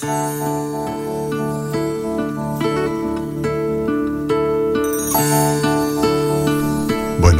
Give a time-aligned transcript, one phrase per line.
[0.00, 0.86] Bueno,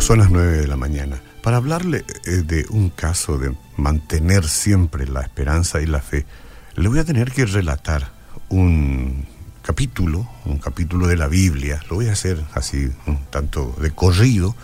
[0.00, 1.22] son las 9 de la mañana.
[1.42, 6.26] Para hablarle eh, de un caso de mantener siempre la esperanza y la fe,
[6.74, 8.12] le voy a tener que relatar
[8.50, 9.26] un
[9.62, 11.82] capítulo, un capítulo de la Biblia.
[11.88, 14.54] Lo voy a hacer así, un tanto de corrido,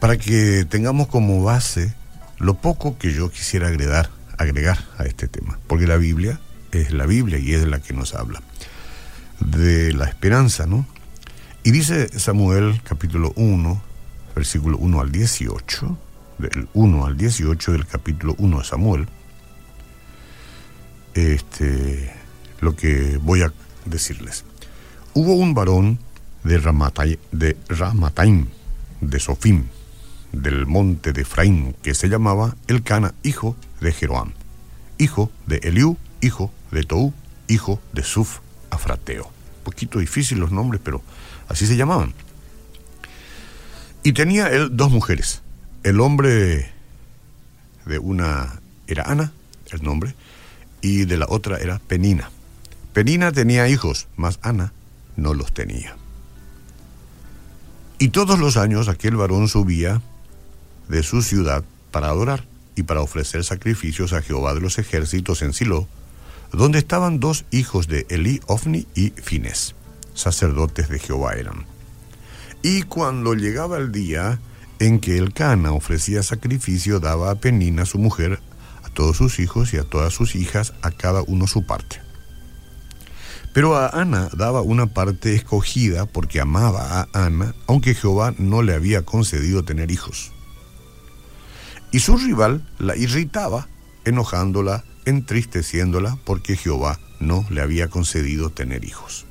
[0.00, 1.92] para que tengamos como base
[2.38, 4.08] lo poco que yo quisiera agregar,
[4.38, 5.58] agregar a este tema.
[5.66, 6.40] Porque la Biblia
[6.72, 8.42] es la Biblia y es la que nos habla
[9.40, 10.86] de la esperanza, ¿no?
[11.62, 13.82] Y dice Samuel capítulo 1,
[14.34, 15.98] versículo 1 al 18,
[16.38, 19.08] del 1 al 18 del capítulo 1 de Samuel,
[21.14, 22.12] este,
[22.60, 23.52] lo que voy a
[23.84, 24.44] decirles.
[25.14, 25.98] Hubo un varón
[26.42, 28.46] de, Ramatay, de Ramataim,
[29.00, 29.66] de Sofim,
[30.32, 34.32] del monte de Efraín, que se llamaba Elcana, hijo de Jeroam,
[34.98, 37.12] hijo de Eliú, hijo de Tou,
[37.48, 38.38] hijo de Suf
[38.70, 39.24] Afrateo.
[39.24, 41.02] Un poquito difícil los nombres, pero
[41.48, 42.14] así se llamaban.
[44.02, 45.42] Y tenía él dos mujeres.
[45.82, 46.72] El hombre
[47.84, 49.32] de una era Ana,
[49.70, 50.14] el nombre,
[50.80, 52.30] y de la otra era Penina.
[52.92, 54.72] Penina tenía hijos, mas Ana
[55.16, 55.96] no los tenía.
[57.98, 60.02] Y todos los años aquel varón subía
[60.88, 65.52] de su ciudad para adorar y para ofrecer sacrificios a Jehová de los ejércitos en
[65.52, 65.86] Silo,
[66.52, 69.74] donde estaban dos hijos de Elí, Ofni y Fines,
[70.14, 71.66] sacerdotes de Jehová eran.
[72.62, 74.38] Y cuando llegaba el día
[74.78, 78.40] en que el Cana ofrecía sacrificio, daba a Penina, su mujer,
[78.84, 82.00] a todos sus hijos y a todas sus hijas, a cada uno su parte.
[83.52, 88.74] Pero a Ana daba una parte escogida porque amaba a Ana, aunque Jehová no le
[88.74, 90.32] había concedido tener hijos.
[91.90, 93.68] Y su rival la irritaba,
[94.04, 99.26] enojándola, entristeciéndola, porque Jehová no le había concedido tener hijos.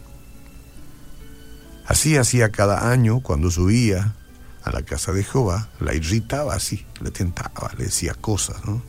[1.86, 4.16] Así hacía cada año cuando subía
[4.64, 8.82] a la casa de Jehová, la irritaba así, le tentaba, le decía cosas, ¿no?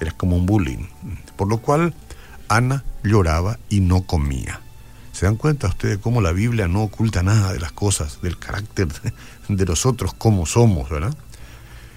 [0.00, 0.86] Era como un bullying.
[1.36, 1.94] Por lo cual
[2.48, 4.60] Ana lloraba y no comía.
[5.12, 8.88] ¿Se dan cuenta ustedes cómo la Biblia no oculta nada de las cosas, del carácter
[9.48, 11.16] de nosotros, cómo somos, ¿verdad?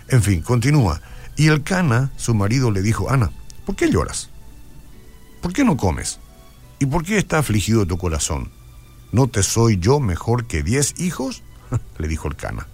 [0.08, 1.02] En fin, continúa.
[1.40, 3.32] Y el Cana, su marido, le dijo, Ana,
[3.66, 4.30] ¿por qué lloras?
[5.42, 6.20] ¿Por qué no comes?
[6.80, 8.52] ¿Y por qué está afligido tu corazón?
[9.14, 11.44] ¿No te soy yo mejor que diez hijos?
[11.98, 12.68] le dijo el Cana.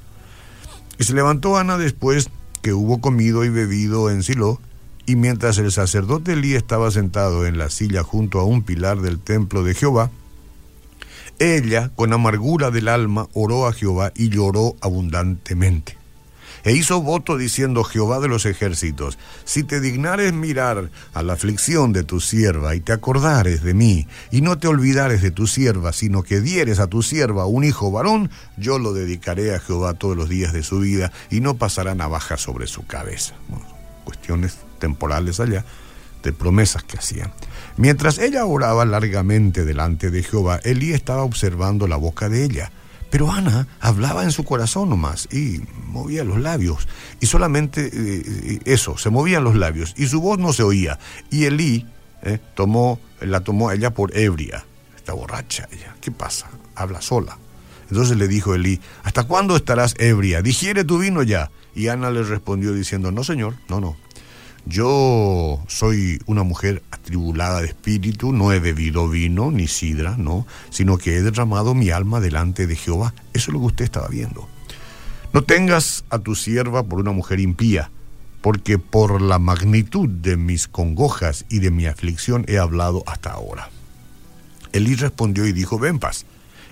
[0.98, 2.32] Y se levantó Ana después
[2.64, 4.60] que hubo comido y bebido en Silo,
[5.06, 9.20] y mientras el sacerdote Elí estaba sentado en la silla junto a un pilar del
[9.20, 10.10] templo de Jehová,
[11.38, 16.00] ella, con amargura del alma, oró a Jehová y lloró abundantemente.
[16.66, 21.94] E hizo voto diciendo Jehová de los ejércitos, si te dignares mirar a la aflicción
[21.94, 25.94] de tu sierva y te acordares de mí, y no te olvidares de tu sierva,
[25.94, 30.18] sino que dieres a tu sierva un hijo varón, yo lo dedicaré a Jehová todos
[30.18, 33.36] los días de su vida, y no pasará navaja sobre su cabeza.
[34.04, 35.64] cuestiones temporales allá,
[36.24, 37.32] de promesas que hacían.
[37.78, 42.72] Mientras ella oraba largamente delante de Jehová, Elí estaba observando la boca de ella.
[43.16, 46.86] Pero Ana hablaba en su corazón nomás y movía los labios.
[47.22, 51.00] Y solamente eh, eso, se movían los labios y su voz no se oía.
[51.32, 51.86] Y Elí
[52.24, 54.66] eh, tomó, la tomó ella por ebria.
[54.98, 55.96] Está borracha ella.
[56.02, 56.50] ¿Qué pasa?
[56.76, 57.38] Habla sola.
[57.90, 60.42] Entonces le dijo Elí, ¿hasta cuándo estarás ebria?
[60.42, 61.52] Digiere tu vino ya.
[61.74, 63.96] Y Ana le respondió diciendo, no señor, no, no.
[64.66, 70.98] Yo soy una mujer atribulada de espíritu, no he bebido vino ni sidra, no, sino
[70.98, 73.14] que he derramado mi alma delante de Jehová.
[73.34, 74.50] Eso es lo que usted estaba viendo.
[75.34, 77.92] No tengas a tu sierva por una mujer impía,
[78.42, 83.70] porque por la magnitud de mis congojas y de mi aflicción he hablado hasta ahora.
[84.72, 86.26] Elí respondió y dijo, ven paz,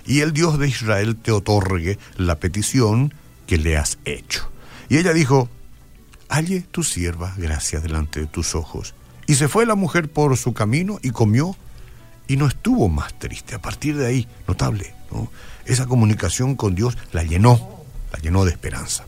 [0.04, 3.14] y el Dios de Israel te otorgue la petición
[3.46, 4.50] que le has hecho.
[4.88, 5.48] Y ella dijo,
[6.28, 8.94] halle tu sierva gracia delante de tus ojos.
[9.26, 11.56] Y se fue la mujer por su camino y comió
[12.26, 13.54] y no estuvo más triste.
[13.54, 15.30] A partir de ahí, notable, ¿no?
[15.64, 19.06] esa comunicación con Dios la llenó, la llenó de esperanza.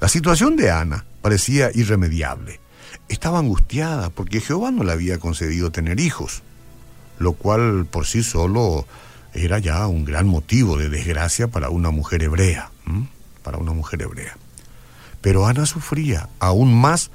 [0.00, 2.60] La situación de Ana parecía irremediable.
[3.08, 6.42] Estaba angustiada porque Jehová no le había concedido tener hijos,
[7.18, 8.86] lo cual por sí solo
[9.32, 12.70] era ya un gran motivo de desgracia para una mujer hebrea,
[13.42, 14.36] para una mujer hebrea.
[15.24, 17.10] Pero Ana sufría aún más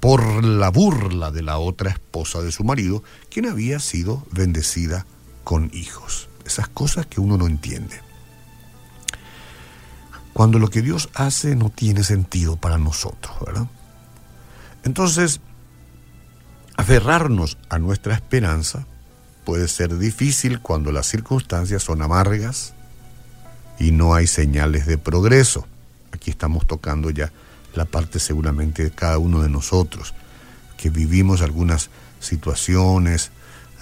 [0.00, 5.04] por la burla de la otra esposa de su marido, quien había sido bendecida
[5.44, 6.30] con hijos.
[6.46, 8.00] Esas cosas que uno no entiende.
[10.32, 13.66] Cuando lo que Dios hace no tiene sentido para nosotros, ¿verdad?
[14.82, 15.42] Entonces,
[16.78, 18.86] aferrarnos a nuestra esperanza
[19.44, 22.72] puede ser difícil cuando las circunstancias son amargas
[23.78, 25.66] y no hay señales de progreso.
[26.20, 27.32] Aquí estamos tocando ya
[27.72, 30.12] la parte seguramente de cada uno de nosotros,
[30.76, 31.88] que vivimos algunas
[32.18, 33.30] situaciones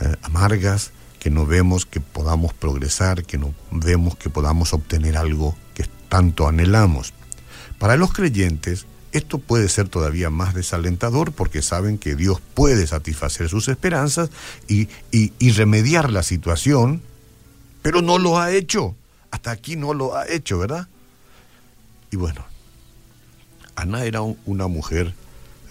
[0.00, 5.56] eh, amargas, que no vemos que podamos progresar, que no vemos que podamos obtener algo
[5.74, 7.12] que tanto anhelamos.
[7.80, 13.48] Para los creyentes, esto puede ser todavía más desalentador porque saben que Dios puede satisfacer
[13.48, 14.30] sus esperanzas
[14.68, 17.02] y, y, remediar la situación,
[17.82, 18.94] pero no lo ha hecho.
[19.32, 20.86] Hasta aquí no lo ha hecho, ¿verdad?
[22.10, 22.44] Y bueno,
[23.76, 25.14] Ana era una mujer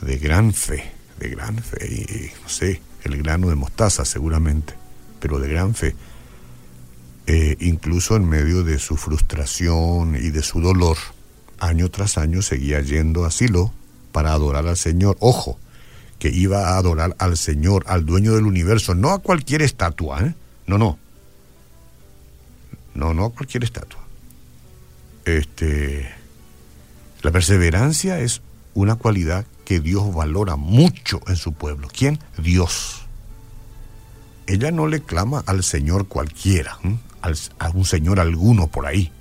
[0.01, 4.73] de gran fe, de gran fe, y no sé, el grano de mostaza seguramente,
[5.19, 5.95] pero de gran fe.
[7.25, 10.97] Eh, incluso en medio de su frustración y de su dolor
[11.59, 13.73] año tras año seguía yendo a Silo
[14.11, 15.17] para adorar al Señor.
[15.19, 15.59] Ojo,
[16.19, 20.35] que iba a adorar al Señor, al dueño del universo, no a cualquier estatua, ¿eh?
[20.65, 20.97] No, no.
[22.95, 23.99] No, no a cualquier estatua.
[25.25, 26.09] Este,
[27.21, 28.41] la perseverancia es
[28.73, 31.87] una cualidad que Dios valora mucho en su pueblo.
[31.91, 32.19] ¿Quién?
[32.37, 33.01] Dios.
[34.45, 36.77] Ella no le clama al Señor cualquiera,
[37.59, 39.11] a un Señor alguno por ahí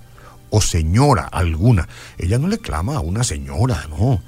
[0.50, 1.88] o señora alguna.
[2.18, 4.22] Ella no le clama a una señora, no.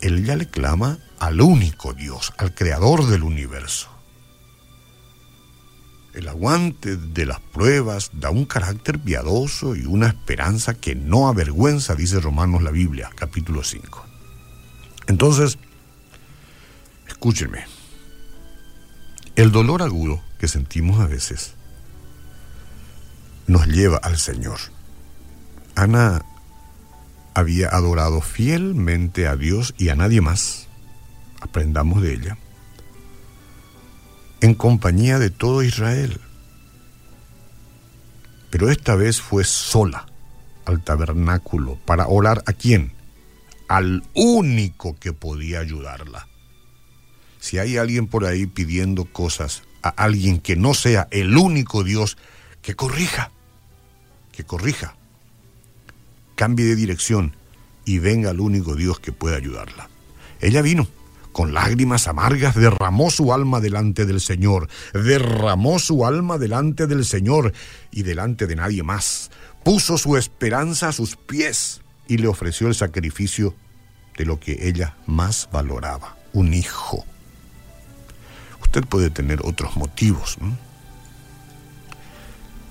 [0.00, 3.88] Ella le clama al único Dios, al creador del universo.
[6.16, 11.94] El aguante de las pruebas da un carácter piadoso y una esperanza que no avergüenza,
[11.94, 14.02] dice Romanos la Biblia, capítulo 5.
[15.08, 15.58] Entonces,
[17.06, 17.66] escúchenme,
[19.36, 21.52] el dolor agudo que sentimos a veces
[23.46, 24.58] nos lleva al Señor.
[25.74, 26.24] Ana
[27.34, 30.66] había adorado fielmente a Dios y a nadie más,
[31.42, 32.38] aprendamos de ella,
[34.40, 36.20] en compañía de todo Israel.
[38.50, 40.06] Pero esta vez fue sola
[40.64, 42.92] al tabernáculo para orar a quién?
[43.68, 46.28] Al único que podía ayudarla.
[47.40, 52.16] Si hay alguien por ahí pidiendo cosas a alguien que no sea el único Dios,
[52.62, 53.30] que corrija,
[54.32, 54.96] que corrija
[56.36, 57.34] cambie de dirección
[57.84, 59.88] y venga el único Dios que pueda ayudarla.
[60.40, 60.86] Ella vino,
[61.36, 67.52] con lágrimas amargas, derramó su alma delante del Señor, derramó su alma delante del Señor
[67.90, 69.30] y delante de nadie más.
[69.62, 73.54] Puso su esperanza a sus pies y le ofreció el sacrificio
[74.16, 77.04] de lo que ella más valoraba, un hijo.
[78.62, 80.38] Usted puede tener otros motivos.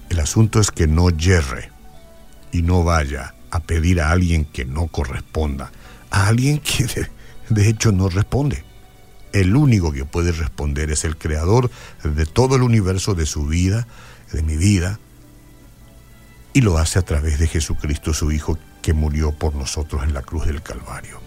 [0.09, 1.69] El asunto es que no yerre
[2.51, 5.71] y no vaya a pedir a alguien que no corresponda,
[6.09, 6.87] a alguien que
[7.49, 8.63] de, hecho no responde.
[9.33, 11.69] El único que puede responder es el creador
[12.03, 13.87] de todo el universo, de su vida,
[14.31, 14.99] de mi vida,
[16.53, 20.21] y lo hace a través de Jesucristo, su Hijo, que murió por nosotros en la
[20.21, 21.19] cruz del Calvario.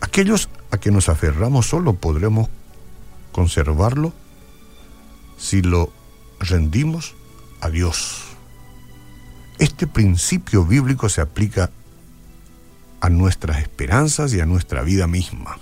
[0.00, 2.48] Aquellos a que nos aferramos solo podremos
[3.32, 4.12] conservarlo
[5.36, 5.92] si lo
[6.40, 7.14] rendimos
[7.60, 8.32] a Dios
[9.62, 11.70] este principio bíblico se aplica
[13.02, 15.58] a nuestras esperanzas y a nuestra vida misma.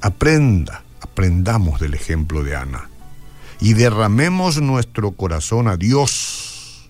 [0.00, 2.88] Aprenda, aprendamos del ejemplo de Ana
[3.60, 6.88] y derramemos nuestro corazón a Dios.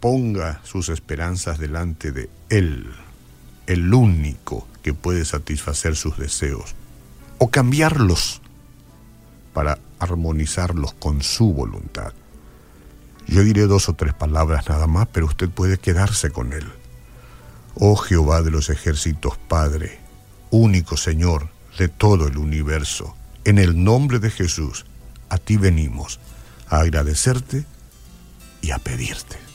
[0.00, 2.90] Ponga sus esperanzas delante de Él,
[3.66, 6.74] el único que puede satisfacer sus deseos
[7.38, 8.42] o cambiarlos
[9.54, 12.12] para armonizarlos con su voluntad.
[13.26, 16.66] Yo diré dos o tres palabras nada más, pero usted puede quedarse con él.
[17.80, 20.00] Oh Jehová de los ejércitos, Padre,
[20.50, 24.84] único Señor de todo el universo, en el nombre de Jesús,
[25.28, 26.18] a ti venimos
[26.68, 27.64] a agradecerte
[28.62, 29.47] y a pedirte.